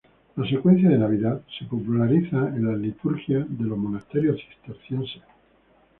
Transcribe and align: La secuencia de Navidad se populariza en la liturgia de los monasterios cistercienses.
La 0.35 0.49
secuencia 0.49 0.89
de 0.89 0.97
Navidad 0.97 1.41
se 1.59 1.65
populariza 1.65 2.35
en 2.55 2.65
la 2.65 2.75
liturgia 2.75 3.45
de 3.47 3.63
los 3.65 3.77
monasterios 3.77 4.37
cistercienses. 4.41 5.21